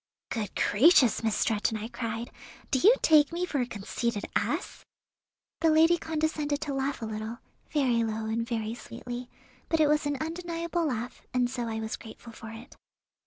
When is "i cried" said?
1.77-2.31